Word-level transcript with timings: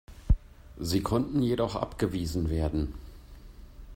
Sie 0.79 1.03
konnten 1.03 1.43
jedoch 1.43 1.75
abgewiesen 1.75 2.49
werden. 2.49 2.95